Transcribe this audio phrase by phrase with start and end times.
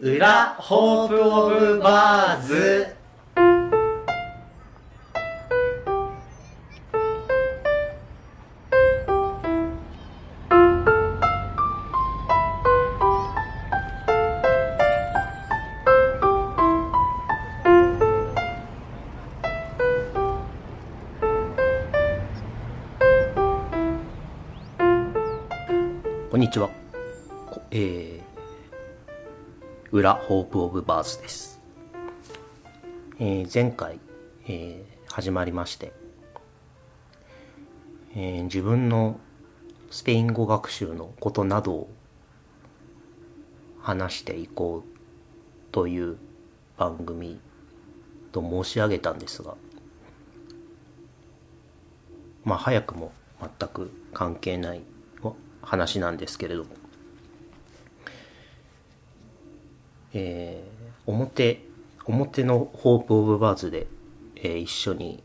[0.00, 2.96] 裏ホープオブバーズ
[26.30, 26.68] こんにちは。
[27.70, 28.23] えー、
[29.94, 31.60] 裏ホープオブバーズです。
[33.20, 34.00] えー前回、
[34.48, 35.92] えー始まりまして、
[38.16, 39.20] えー自分の
[39.92, 41.90] スペイン語学習のことなどを
[43.82, 44.98] 話していこう
[45.70, 46.16] という
[46.76, 47.38] 番組
[48.32, 49.54] と申し上げたんですが、
[52.44, 54.80] まあ早くも全く関係ない
[55.62, 56.70] 話なんですけれども、
[60.14, 61.62] えー表、
[62.06, 63.86] 表のホープオブバーズで、
[64.36, 65.22] えー一緒に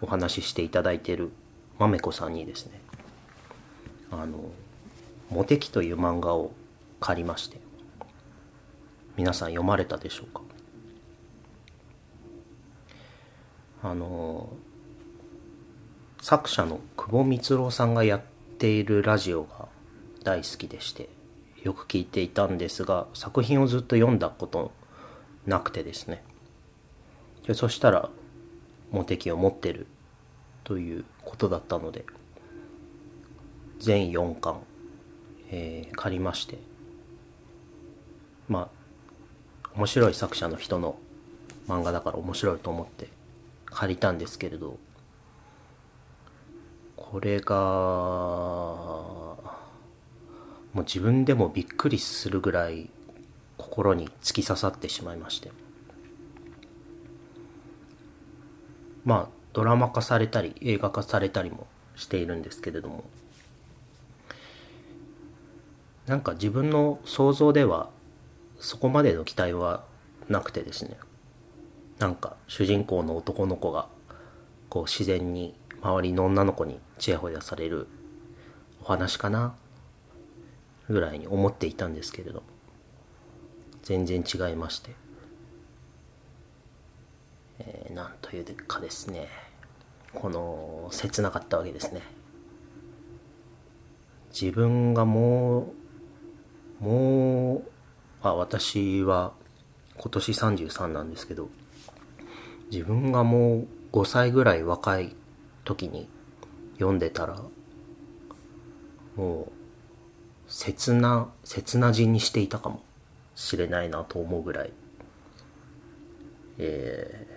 [0.00, 1.30] お話ししていただいている
[1.78, 2.80] まめこさんにですね、
[4.10, 4.38] あの、
[5.30, 6.52] モテキという漫画を
[7.00, 7.60] 借りまして、
[9.16, 10.40] 皆さん読まれたでしょうか？
[13.82, 14.48] あの、
[16.20, 18.22] 作者の久保光郎さんがやっ
[18.58, 19.66] ているラジオが
[20.22, 21.08] 大好きでして
[21.62, 24.72] よく聞いていたんですが作品をずっと読んだこと
[25.46, 26.22] なくてですね。
[27.46, 28.08] でそしたら
[28.90, 29.86] モテキを持ってる
[30.64, 32.04] ということだったので
[33.78, 34.60] 全4巻、
[35.50, 36.58] えー借りまして
[38.48, 40.96] まあ面白い作者の人の
[41.68, 43.08] 漫画だから面白いと思って
[43.66, 44.78] 借りたんですけれど
[46.96, 47.54] これが
[50.72, 52.88] もう自分でもびっくりするぐらい
[53.58, 55.50] 心に突き刺さってしまいまして。
[59.04, 61.66] まあドラマ化されたり映画化されたりも
[61.96, 63.04] しているんですけれども。
[66.06, 67.90] なんか自分の想像では
[68.58, 69.84] そこまでの期待は
[70.28, 70.96] なくてですね。
[71.98, 73.86] なんか主人公の男の子が
[74.68, 77.86] こう自然に周りの女の子にちやほやされる
[78.82, 79.54] お話かな。
[80.92, 82.42] ぐらいに思っていたんですけれど
[83.82, 84.90] 全然違いまして、
[87.58, 89.28] えーなんというかですね
[90.14, 92.02] この切なかったわけですね。
[94.38, 95.72] 自分がも
[96.80, 97.62] うもう
[98.22, 99.32] あ私は
[99.96, 101.48] 今年33なんですけど
[102.70, 105.14] 自分がもう5歳ぐらい若い
[105.64, 106.08] 時に
[106.74, 107.42] 読んでたら
[109.16, 109.61] もう
[110.52, 112.82] 切な切な字にしていたかも
[113.34, 114.72] しれないなと思うぐらい、
[116.58, 117.32] えー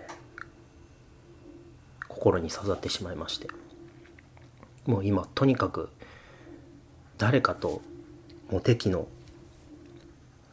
[2.16, 3.48] 心に刺さってしまいまして。
[4.86, 5.90] もう今とにかく
[7.18, 7.82] 誰かと
[8.50, 9.06] モテ期の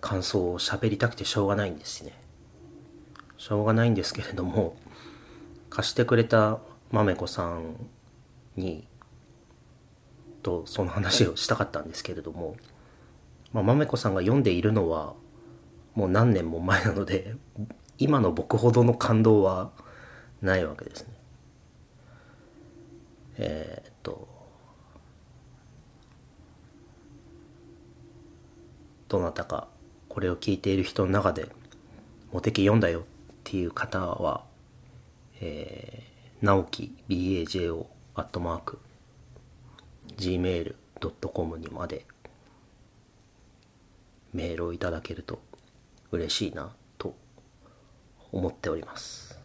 [0.02, 2.14] 感想を喋りたくてしょうがないんですね。
[3.38, 4.76] しょうがないんですけれども
[5.70, 6.60] 貸してくれた
[6.92, 7.76] まめこさん
[8.56, 8.86] に
[10.44, 12.56] とその話をしたかったんですけれども、
[13.52, 15.14] まあ、まめこさんが読んでいるのは
[15.96, 17.36] もう何年も前なので
[17.98, 19.72] 今の僕ほどの感動は
[20.42, 21.14] ないわけですね。
[23.38, 24.28] えーっと
[29.08, 29.68] どなたか
[30.10, 31.48] これを聞いている人の中で
[32.32, 33.04] モテキ読んだよっ
[33.44, 34.44] ていう方は
[35.46, 38.80] えー、直樹 BAJO アットマーク
[40.18, 42.06] gmail.com にまで
[44.34, 45.40] メールをいただけると
[46.12, 47.16] 嬉しいなと
[48.32, 49.40] 思っております。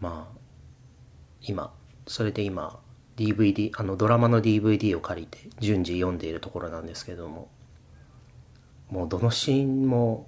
[0.00, 0.38] まあ
[1.42, 1.72] 今
[2.06, 2.80] それで今
[3.16, 7.48] DVD あのドラマの DVD を借りて順次読んでいるところなんですけども
[8.88, 10.26] もうどのシーンも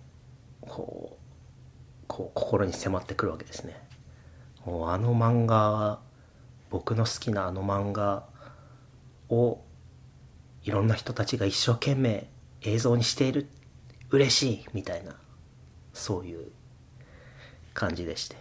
[0.60, 3.80] こうこう心に迫ってくるわけですね。
[4.66, 6.00] もうあの漫画
[6.72, 8.24] 僕の好きなあの漫画
[9.28, 9.60] を
[10.64, 12.30] いろんな人たちが一生懸命
[12.62, 13.46] 映像にしている
[14.08, 15.14] 嬉しいみたいな
[15.92, 16.50] そういう
[17.74, 18.36] 感じでして。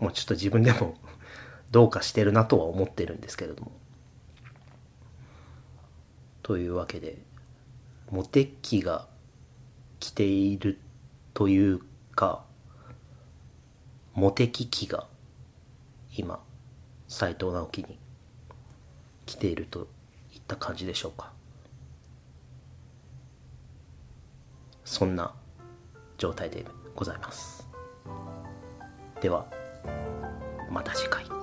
[0.00, 0.96] もうちょっと自分でも
[1.70, 3.70] どうかしてるなとは思ってるんですけれども。
[6.42, 7.22] というわけで
[8.10, 9.06] モテ期が
[10.00, 10.80] 来ている
[11.32, 11.80] という
[12.16, 12.44] か
[14.14, 15.06] モテ期期が
[16.16, 16.42] 今
[17.12, 17.98] 斎藤直樹に
[19.26, 19.86] 来ていると
[20.32, 21.30] いった感じでしょうか。
[24.86, 25.34] そんな
[26.16, 26.64] 状態で
[26.96, 27.68] ございます。
[29.20, 29.46] では
[30.70, 31.41] また次回。